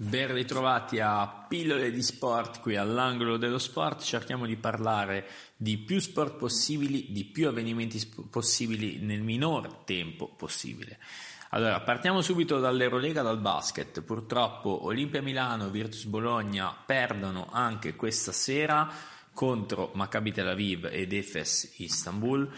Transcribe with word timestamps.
Ben 0.00 0.32
ritrovati 0.32 1.00
a 1.00 1.26
Pillole 1.26 1.90
di 1.90 2.02
Sport 2.02 2.60
qui 2.60 2.76
all'angolo 2.76 3.36
dello 3.36 3.58
sport, 3.58 4.00
cerchiamo 4.00 4.46
di 4.46 4.54
parlare 4.54 5.26
di 5.56 5.76
più 5.76 5.98
sport 5.98 6.36
possibili, 6.36 7.10
di 7.10 7.24
più 7.24 7.48
avvenimenti 7.48 8.08
possibili 8.30 9.00
nel 9.00 9.22
minor 9.22 9.78
tempo 9.78 10.28
possibile. 10.28 11.00
Allora, 11.48 11.80
partiamo 11.80 12.22
subito 12.22 12.60
dall'Eurolega, 12.60 13.22
dal 13.22 13.40
basket. 13.40 14.00
Purtroppo 14.02 14.84
Olimpia 14.84 15.20
Milano 15.20 15.66
e 15.66 15.70
Virtus 15.70 16.04
Bologna 16.04 16.72
perdono 16.86 17.48
anche 17.50 17.96
questa 17.96 18.30
sera 18.30 18.88
contro 19.32 19.90
Maccabi 19.94 20.30
Tel 20.30 20.46
Aviv 20.46 20.88
ed 20.92 21.12
Efes 21.12 21.74
Istanbul 21.78 22.48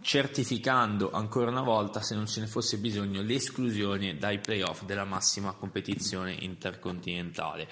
certificando 0.00 1.10
ancora 1.10 1.50
una 1.50 1.62
volta, 1.62 2.00
se 2.00 2.14
non 2.14 2.26
ce 2.26 2.40
ne 2.40 2.46
fosse 2.46 2.78
bisogno, 2.78 3.22
l'esclusione 3.22 4.16
dai 4.16 4.38
playoff 4.38 4.84
della 4.84 5.04
massima 5.04 5.52
competizione 5.52 6.32
intercontinentale. 6.32 7.68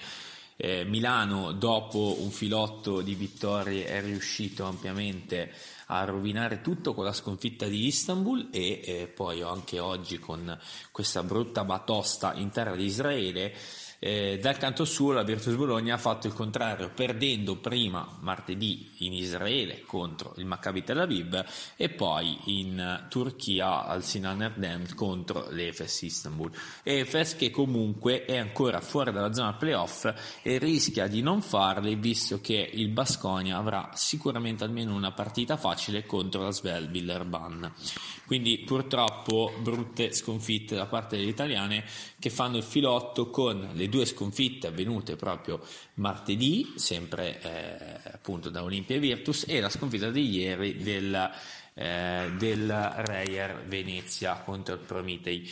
Eh, 0.59 0.85
Milano, 0.85 1.51
dopo 1.51 2.17
un 2.19 2.31
filotto 2.31 3.01
di 3.01 3.13
vittorie, 3.13 3.85
è 3.85 4.01
riuscito 4.01 4.65
ampiamente 4.65 5.53
a 5.87 6.03
rovinare 6.03 6.61
tutto 6.61 6.93
con 6.93 7.05
la 7.05 7.13
sconfitta 7.13 7.67
di 7.67 7.85
Istanbul 7.85 8.49
e 8.51 8.81
eh, 8.83 9.07
poi 9.07 9.41
anche 9.41 9.79
oggi 9.79 10.19
con 10.19 10.57
questa 10.91 11.23
brutta 11.23 11.63
batosta 11.63 12.33
in 12.33 12.49
terra 12.49 12.75
di 12.75 12.85
Israele 12.85 13.53
eh, 13.99 14.37
dal 14.39 14.57
canto 14.57 14.85
suo 14.85 15.11
la 15.11 15.23
Virtus 15.23 15.55
Bologna 15.55 15.95
ha 15.95 15.97
fatto 15.97 16.27
il 16.27 16.33
contrario, 16.33 16.91
perdendo 16.93 17.55
prima 17.55 18.07
martedì 18.19 18.91
in 18.99 19.13
Israele 19.13 19.81
contro 19.81 20.33
il 20.37 20.45
Maccabi 20.45 20.83
Tel 20.83 20.99
Aviv 20.99 21.43
e 21.75 21.89
poi 21.89 22.37
in 22.45 23.05
Turchia 23.09 23.85
al 23.85 24.03
Sinan 24.03 24.43
Erdem 24.43 24.93
contro 24.93 25.47
l'Efes 25.49 26.01
Istanbul. 26.03 26.51
Efes 26.83 27.35
che 27.35 27.49
comunque 27.49 28.25
è 28.25 28.37
ancora 28.37 28.81
fuori 28.81 29.11
dalla 29.11 29.33
zona 29.33 29.53
playoff 29.53 30.11
e 30.43 30.57
rischia 30.59 31.07
di 31.07 31.21
non 31.21 31.41
farli 31.41 31.95
visto 31.95 32.39
che 32.39 32.69
il 32.71 32.89
Basconia 32.89 33.57
avrà 33.57 33.89
sicuramente 33.95 34.63
almeno 34.63 34.95
una 34.95 35.11
partita 35.11 35.57
facile 35.57 36.05
contro 36.05 36.43
la 36.43 36.51
Svel 36.51 36.89
Villerban. 36.89 37.73
Quindi 38.27 38.59
purtroppo 38.59 39.53
brutte 39.61 40.13
sconfitte 40.13 40.75
da 40.75 40.85
parte 40.85 41.15
delle 41.15 41.29
italiane 41.29 41.85
che 42.19 42.29
fanno 42.29 42.57
il 42.57 42.63
filotto 42.63 43.29
con 43.29 43.69
le 43.73 43.86
due 43.89 44.05
sconfitte 44.05 44.67
avvenute 44.67 45.15
proprio 45.15 45.61
martedì, 45.95 46.73
sempre 46.75 47.41
eh, 47.41 48.09
appunto 48.11 48.49
da 48.49 48.63
Olimpia 48.63 48.95
e 48.95 48.99
Virtus, 48.99 49.45
e 49.47 49.59
la 49.59 49.69
sconfitta 49.69 50.09
di 50.11 50.29
ieri 50.29 50.77
del, 50.77 51.31
eh, 51.73 52.31
del 52.37 52.93
Reyer 52.97 53.65
Venezia 53.67 54.35
contro 54.35 54.75
il 54.75 54.81
Prometei. 54.81 55.49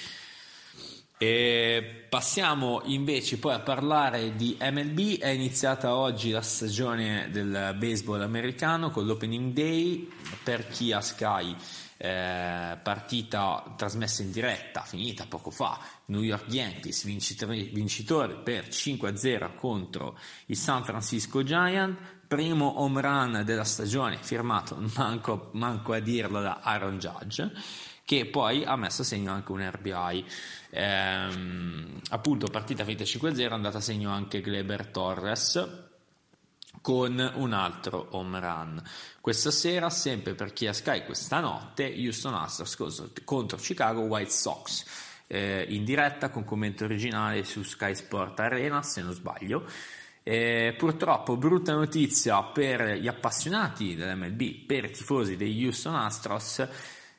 E 1.18 2.06
passiamo 2.10 2.82
invece 2.86 3.38
poi 3.38 3.54
a 3.54 3.60
parlare 3.60 4.36
di 4.36 4.58
MLB, 4.60 5.20
è 5.20 5.30
iniziata 5.30 5.96
oggi 5.96 6.32
la 6.32 6.42
stagione 6.42 7.30
del 7.32 7.74
baseball 7.78 8.22
americano 8.22 8.90
con 8.90 9.06
l'opening 9.06 9.54
day. 9.54 10.10
Per 10.44 10.68
chi 10.68 10.92
ha 10.92 11.00
Sky 11.00 11.56
eh, 11.98 12.78
partita 12.84 13.74
trasmessa 13.78 14.24
in 14.24 14.32
diretta, 14.32 14.82
finita 14.82 15.26
poco 15.26 15.52
fa, 15.52 15.80
New 16.08 16.22
York 16.22 16.52
Yankees 16.52 17.06
vincitori, 17.06 17.72
vincitori 17.74 18.36
per 18.44 18.68
5-0 18.68 19.56
contro 19.56 20.20
i 20.48 20.56
San 20.56 20.84
Francisco 20.84 21.44
Giants, 21.44 21.98
primo 22.28 22.82
home 22.82 23.00
run 23.00 23.44
della 23.46 23.64
stagione 23.64 24.18
firmato 24.20 24.78
manco, 24.98 25.52
manco 25.54 25.94
a 25.94 26.00
dirlo 26.00 26.42
da 26.42 26.60
Aaron 26.62 26.98
Judge 27.00 27.52
che 28.06 28.28
poi 28.28 28.64
ha 28.64 28.76
messo 28.76 29.02
a 29.02 29.06
segno 29.06 29.32
anche 29.32 29.52
un 29.52 29.68
RBI. 29.70 30.26
Ehm, 30.70 32.00
appunto, 32.10 32.48
partita 32.48 32.84
finita 32.86 33.04
5-0, 33.04 33.50
è 33.50 33.54
andata 33.54 33.80
a 33.80 33.82
segno 33.82 34.12
anche 34.12 34.42
Gleber 34.42 34.88
Torres 34.88 35.84
con 36.82 37.32
un 37.36 37.54
altro 37.54 38.10
home 38.12 38.40
run. 38.40 38.84
Questa 39.20 39.50
sera, 39.50 39.90
sempre 39.90 40.36
per 40.36 40.54
chi 40.54 40.68
ha 40.68 40.74
Sky 40.74 41.04
questa 41.04 41.40
notte, 41.40 41.92
Houston 41.98 42.36
Astros 42.36 42.78
contro 43.24 43.58
Chicago 43.58 44.02
White 44.02 44.30
Sox. 44.30 44.86
Eh, 45.28 45.66
in 45.70 45.84
diretta 45.84 46.30
con 46.30 46.44
commento 46.44 46.84
originale 46.84 47.44
su 47.44 47.64
Sky 47.64 47.96
Sport 47.96 48.40
Arena, 48.40 48.84
se 48.84 49.02
non 49.02 49.14
sbaglio. 49.14 49.66
Eh, 50.22 50.76
purtroppo, 50.78 51.38
brutta 51.38 51.74
notizia 51.74 52.44
per 52.44 53.00
gli 53.00 53.08
appassionati 53.08 53.96
dell'MLB, 53.96 54.66
per 54.68 54.86
i 54.86 54.92
tifosi 54.92 55.36
degli 55.36 55.66
Houston 55.66 55.96
Astros. 55.96 56.68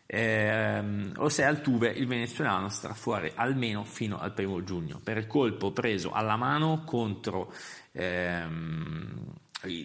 Eh, 0.06 1.10
José 1.16 1.42
Altuve, 1.42 1.90
il 1.90 2.06
venezuelano, 2.06 2.68
starà 2.68 2.94
fuori 2.94 3.32
almeno 3.34 3.84
fino 3.84 4.18
al 4.18 4.32
primo 4.32 4.62
giugno 4.62 5.00
per 5.02 5.16
il 5.16 5.26
colpo 5.26 5.72
preso 5.72 6.12
alla 6.12 6.36
mano 6.36 6.84
contro 6.84 7.52
ehm, 7.92 9.34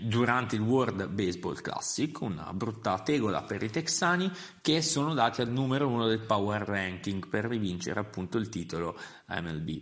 durante 0.01 0.55
il 0.55 0.61
World 0.61 1.07
Baseball 1.07 1.59
Classic, 1.59 2.21
una 2.21 2.53
brutta 2.53 2.99
tegola 2.99 3.41
per 3.41 3.63
i 3.63 3.69
texani 3.69 4.31
che 4.61 4.81
sono 4.81 5.13
dati 5.13 5.41
al 5.41 5.49
numero 5.49 5.87
uno 5.87 6.07
del 6.07 6.19
power 6.19 6.61
ranking 6.61 7.27
per 7.27 7.45
rivincere 7.45 7.99
appunto 7.99 8.37
il 8.37 8.49
titolo 8.49 8.97
MLB. 9.27 9.81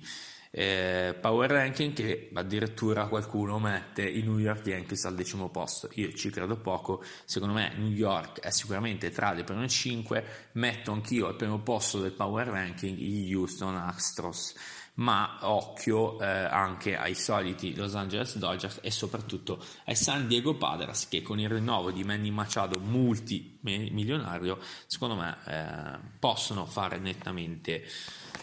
Eh, 0.52 1.16
power 1.22 1.52
ranking 1.52 1.94
che 1.94 2.32
addirittura 2.34 3.08
qualcuno 3.08 3.60
mette 3.60 4.02
i 4.02 4.24
New 4.24 4.40
York 4.40 4.66
Yankees 4.66 5.06
al 5.06 5.16
decimo 5.16 5.50
posto. 5.50 5.90
Io 5.94 6.12
ci 6.14 6.32
credo 6.32 6.58
poco, 6.58 7.04
secondo 7.26 7.54
me 7.54 7.74
New 7.78 7.92
York 7.92 8.40
è 8.40 8.50
sicuramente 8.50 9.12
tra 9.12 9.32
le 9.32 9.44
prime 9.44 9.68
5, 9.68 10.50
metto 10.54 10.92
anch'io 10.92 11.28
al 11.28 11.36
primo 11.36 11.60
posto 11.60 12.00
del 12.00 12.14
power 12.14 12.48
ranking 12.48 12.98
gli 12.98 13.34
Houston 13.34 13.76
Astros 13.76 14.56
ma 15.00 15.38
occhio 15.42 16.20
eh, 16.20 16.26
anche 16.26 16.98
ai 16.98 17.16
soliti 17.16 17.74
Los 17.76 17.96
Angeles 17.96 18.38
Dodgers 18.38 18.80
e 18.82 18.92
soprattutto 18.92 19.64
ai 19.86 19.96
San 19.96 20.28
Diego 20.28 20.56
Padres 20.56 21.08
che 21.08 21.22
con 21.22 21.40
il 21.40 21.50
rinnovo 21.50 21.92
di 21.92 22.04
Manny 22.04 22.32
Machado 22.32 22.80
multimilionario 22.80 24.60
secondo 24.88 25.16
me 25.16 25.38
eh, 25.46 26.00
possono 26.20 26.66
fare 26.66 27.00
nettamente, 27.00 27.84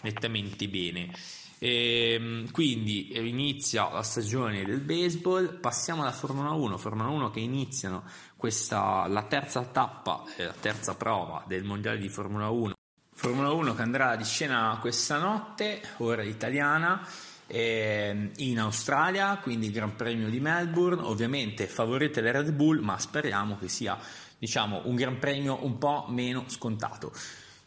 nettamente 0.01 0.67
bene. 0.67 1.11
E, 1.59 2.13
ehm, 2.13 2.51
quindi 2.51 3.17
inizia 3.17 3.89
la 3.91 4.03
stagione 4.03 4.63
del 4.63 4.81
baseball, 4.81 5.59
passiamo 5.59 6.01
alla 6.03 6.11
Formula 6.11 6.51
1, 6.51 6.77
Formula 6.77 7.09
1 7.09 7.31
che 7.31 7.39
iniziano 7.39 8.03
questa, 8.35 9.07
la 9.07 9.23
terza 9.23 9.63
tappa, 9.63 10.23
eh, 10.35 10.45
la 10.45 10.55
terza 10.59 10.95
prova 10.95 11.43
del 11.47 11.63
mondiale 11.63 11.97
di 11.97 12.09
Formula 12.09 12.49
1 12.49 12.75
Formula 13.19 13.51
1 13.51 13.73
che 13.73 13.81
andrà 13.81 14.15
di 14.15 14.23
scena 14.23 14.77
questa 14.79 15.17
notte, 15.17 15.81
ora 15.97 16.21
italiana, 16.21 17.03
ehm, 17.47 18.29
in 18.35 18.59
Australia, 18.59 19.39
quindi 19.41 19.71
Gran 19.71 19.95
Premio 19.95 20.29
di 20.29 20.39
Melbourne, 20.39 21.01
ovviamente 21.01 21.65
favorite 21.65 22.21
le 22.21 22.31
Red 22.31 22.51
Bull, 22.51 22.79
ma 22.79 22.99
speriamo 22.99 23.57
che 23.57 23.69
sia 23.69 23.97
diciamo, 24.37 24.81
un 24.83 24.93
Gran 24.93 25.17
Premio 25.17 25.65
un 25.65 25.79
po' 25.79 26.05
meno 26.09 26.43
scontato. 26.45 27.11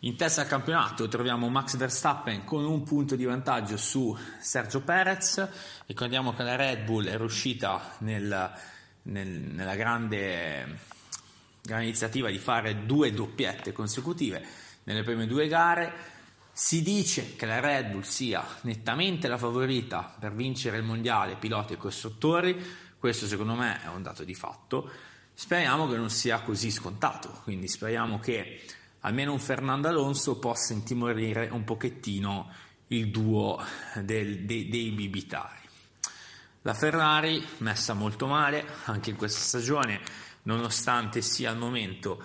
In 0.02 0.16
testa 0.16 0.40
al 0.40 0.46
campionato 0.46 1.08
troviamo 1.08 1.50
Max 1.50 1.76
Verstappen 1.76 2.44
con 2.44 2.64
un 2.64 2.84
punto 2.84 3.16
di 3.16 3.26
vantaggio 3.26 3.76
su 3.76 4.16
Sergio 4.38 4.80
Perez. 4.80 5.46
Ricordiamo 5.84 6.32
che 6.32 6.42
la 6.42 6.56
Red 6.56 6.84
Bull 6.84 7.04
è 7.04 7.18
riuscita 7.18 7.96
nel, 7.98 8.50
nel, 9.02 9.28
nella 9.28 9.74
grande, 9.74 10.78
grande 11.60 11.84
iniziativa 11.84 12.30
di 12.30 12.38
fare 12.38 12.86
due 12.86 13.12
doppiette 13.12 13.72
consecutive 13.72 14.42
nelle 14.84 15.02
prime 15.02 15.26
due 15.26 15.48
gare. 15.48 15.92
Si 16.50 16.80
dice 16.80 17.36
che 17.36 17.44
la 17.44 17.60
Red 17.60 17.90
Bull 17.90 18.00
sia 18.00 18.42
nettamente 18.62 19.28
la 19.28 19.36
favorita 19.36 20.16
per 20.18 20.32
vincere 20.32 20.78
il 20.78 20.84
mondiale 20.84 21.36
piloti 21.36 21.74
e 21.74 21.76
costruttori, 21.76 22.58
questo 22.98 23.26
secondo 23.26 23.52
me 23.52 23.82
è 23.84 23.88
un 23.88 24.00
dato 24.00 24.24
di 24.24 24.34
fatto. 24.34 24.90
Speriamo 25.34 25.86
che 25.86 25.96
non 25.96 26.08
sia 26.08 26.40
così 26.40 26.70
scontato, 26.70 27.40
quindi 27.42 27.68
speriamo 27.68 28.18
che 28.18 28.62
almeno 29.00 29.32
un 29.32 29.40
Fernando 29.40 29.88
Alonso 29.88 30.38
possa 30.38 30.72
intimorire 30.72 31.48
un 31.50 31.64
pochettino 31.64 32.50
il 32.88 33.10
duo 33.10 33.62
del, 34.02 34.40
dei, 34.40 34.68
dei 34.68 34.90
bibitari. 34.90 35.58
La 36.62 36.74
Ferrari 36.74 37.44
messa 37.58 37.94
molto 37.94 38.26
male 38.26 38.64
anche 38.84 39.10
in 39.10 39.16
questa 39.16 39.40
stagione, 39.40 40.00
nonostante 40.42 41.22
sia 41.22 41.50
al 41.50 41.56
momento 41.56 42.22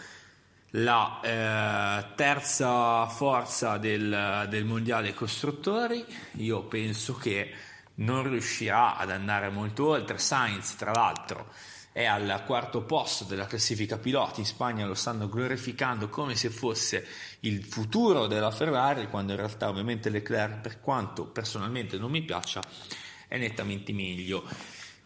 la 0.71 1.21
eh, 1.21 2.15
terza 2.15 3.07
forza 3.07 3.77
del, 3.77 4.47
del 4.49 4.65
mondiale 4.65 5.13
costruttori. 5.13 6.03
Io 6.37 6.63
penso 6.63 7.15
che 7.15 7.53
non 7.95 8.29
riuscirà 8.29 8.97
ad 8.97 9.11
andare 9.11 9.49
molto 9.49 9.87
oltre. 9.87 10.17
Sainz, 10.17 10.75
tra 10.75 10.91
l'altro, 10.91 11.47
è 11.95 12.03
al 12.03 12.43
quarto 12.45 12.81
posto 12.81 13.23
della 13.23 13.45
classifica 13.45 13.97
piloti. 13.97 14.41
In 14.41 14.45
Spagna 14.45 14.85
lo 14.85 14.95
stanno 14.95 15.29
glorificando 15.29 16.09
come 16.09 16.35
se 16.35 16.49
fosse 16.49 17.07
il 17.39 17.63
futuro 17.63 18.27
della 18.27 18.51
Ferrari, 18.51 19.07
quando 19.07 19.31
in 19.31 19.37
realtà, 19.37 19.69
ovviamente, 19.69 20.09
Leclerc, 20.09 20.59
per 20.59 20.81
quanto 20.81 21.23
personalmente 21.23 21.97
non 21.97 22.11
mi 22.11 22.21
piaccia, 22.21 22.61
è 23.29 23.37
nettamente 23.37 23.93
meglio 23.93 24.43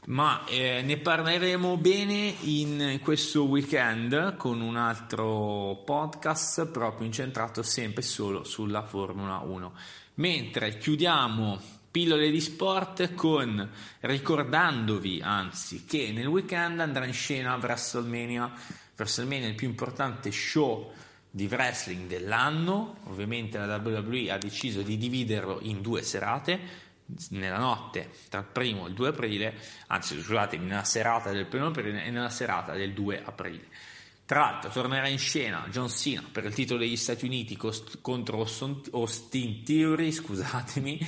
ma 0.06 0.46
eh, 0.46 0.82
ne 0.82 0.98
parleremo 0.98 1.78
bene 1.78 2.34
in 2.42 3.00
questo 3.04 3.44
weekend 3.44 4.38
con 4.38 4.60
un 4.60 4.76
altro 4.76 5.84
podcast 5.86 6.66
proprio 6.70 7.06
incentrato 7.06 7.62
sempre 7.62 8.02
solo 8.02 8.44
sulla 8.44 8.82
Formula 8.82 9.38
1. 9.38 9.74
Mentre 10.16 10.80
chiudiamo 10.80 11.79
pillole 11.92 12.30
di 12.30 12.40
sport 12.40 13.14
con 13.16 13.70
ricordandovi 14.02 15.22
anzi 15.24 15.86
che 15.86 16.12
nel 16.12 16.28
weekend 16.28 16.80
andrà 16.80 17.06
in 17.06 17.14
scena 17.14 17.56
WrestleMania. 17.56 18.52
WrestleMania 18.96 19.48
è 19.48 19.50
il 19.50 19.56
più 19.56 19.68
importante 19.68 20.32
show 20.32 20.92
di 21.30 21.48
wrestling 21.48 22.08
dell'anno. 22.08 22.98
Ovviamente 23.06 23.58
la 23.58 23.78
WWE 23.78 24.32
ha 24.32 24.38
deciso 24.38 24.82
di 24.82 24.98
dividerlo 24.98 25.60
in 25.62 25.82
due 25.82 26.04
serate 26.04 26.88
nella 27.30 27.58
notte 27.58 28.12
tra 28.30 28.40
il 28.40 28.46
primo 28.46 28.86
e 28.86 28.90
il 28.90 28.94
2 28.94 29.08
aprile 29.08 29.56
anzi 29.88 30.22
scusatemi 30.22 30.66
nella 30.66 30.84
serata 30.84 31.32
del 31.32 31.48
primo 31.48 31.66
aprile 31.68 32.06
e 32.06 32.12
nella 32.12 32.30
serata 32.30 32.74
del 32.74 32.94
2 32.94 33.24
aprile 33.26 33.68
tra 34.30 34.42
l'altro 34.42 34.70
tornerà 34.70 35.08
in 35.08 35.18
scena 35.18 35.66
John 35.72 35.90
Cena 35.90 36.24
per 36.32 36.46
il 36.46 36.54
titolo 36.54 36.82
degli 36.82 36.98
Stati 36.98 37.26
Uniti 37.26 37.58
contro 38.00 38.46
Austin 38.92 39.64
Theory, 39.64 40.12
scusatemi. 40.12 41.00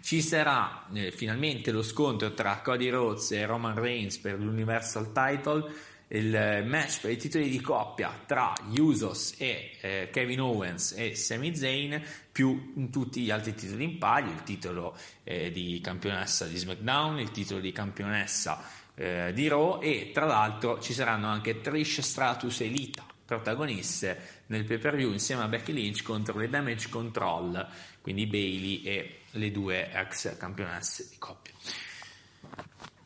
Ci 0.00 0.22
sarà 0.22 0.86
eh, 0.94 1.12
finalmente 1.12 1.72
lo 1.72 1.82
scontro 1.82 2.32
tra 2.32 2.62
Cody 2.62 2.88
Rhodes 2.88 3.32
e 3.32 3.44
Roman 3.44 3.78
Reigns 3.78 4.16
per 4.16 4.40
l'Universal 4.40 5.12
Title, 5.12 5.70
il 6.08 6.34
eh, 6.34 6.62
match 6.62 7.02
per 7.02 7.10
i 7.10 7.18
titoli 7.18 7.50
di 7.50 7.60
coppia 7.60 8.18
tra 8.24 8.54
Usos 8.78 9.34
e 9.36 9.72
eh, 9.82 10.08
Kevin 10.10 10.40
Owens 10.40 10.94
e 10.96 11.14
Sami 11.14 11.54
Zayn, 11.54 12.02
più 12.32 12.88
tutti 12.90 13.20
gli 13.20 13.30
altri 13.30 13.54
titoli 13.54 13.84
in 13.84 13.98
palio, 13.98 14.32
il 14.32 14.42
titolo 14.42 14.96
eh, 15.22 15.50
di 15.50 15.82
campionessa 15.82 16.46
di 16.46 16.56
SmackDown, 16.56 17.18
il 17.18 17.30
titolo 17.30 17.60
di 17.60 17.72
campionessa 17.72 18.79
eh, 19.00 19.32
di 19.32 19.48
Raw 19.48 19.78
e 19.80 20.10
tra 20.12 20.26
l'altro 20.26 20.78
ci 20.78 20.92
saranno 20.92 21.26
anche 21.26 21.62
Trish 21.62 22.00
Stratus 22.00 22.60
e 22.60 22.66
Lita 22.66 23.02
protagoniste 23.24 24.42
nel 24.48 24.64
pay 24.64 24.76
per 24.76 24.94
view 24.94 25.10
insieme 25.10 25.42
a 25.42 25.48
Becky 25.48 25.72
Lynch 25.72 26.02
contro 26.02 26.36
le 26.36 26.50
Damage 26.50 26.90
Control 26.90 27.66
quindi 28.02 28.26
Bailey 28.26 28.82
e 28.82 29.20
le 29.30 29.50
due 29.50 29.90
ex 29.90 30.36
campionesse 30.36 31.06
di 31.08 31.16
coppia. 31.18 31.52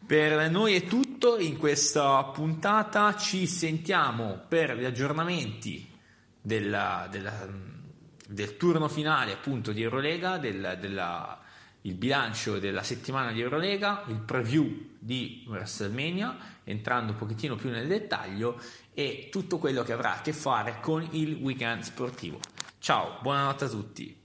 Per 0.06 0.50
noi 0.50 0.75
è 0.75 0.85
tutto 0.87 1.38
in 1.38 1.56
questa 1.56 2.23
puntata. 2.25 3.17
Ci 3.17 3.46
sentiamo 3.46 4.44
per 4.49 4.76
gli 4.76 4.85
aggiornamenti 4.85 5.91
della, 6.41 7.06
della, 7.11 7.49
del 8.29 8.56
turno 8.56 8.88
finale 8.88 9.32
appunto 9.32 9.73
di 9.73 9.82
Eurolega 9.82 10.38
del, 10.38 10.76
della 10.81 11.44
il 11.86 11.94
bilancio 11.94 12.58
della 12.58 12.82
settimana 12.82 13.31
di 13.31 13.40
Eurolega, 13.40 14.04
il 14.08 14.19
preview 14.19 14.92
di 14.98 15.44
WrestleMania, 15.46 16.36
entrando 16.64 17.12
un 17.12 17.19
pochettino 17.19 17.56
più 17.56 17.69
nel 17.69 17.86
dettaglio 17.86 18.58
e 18.94 19.28
tutto 19.31 19.58
quello 19.58 19.82
che 19.82 19.92
avrà 19.92 20.16
a 20.16 20.20
che 20.22 20.32
fare 20.32 20.78
con 20.81 21.06
il 21.12 21.34
weekend 21.34 21.82
sportivo. 21.82 22.40
Ciao, 22.78 23.19
buonanotte 23.20 23.64
a 23.64 23.69
tutti. 23.69 24.24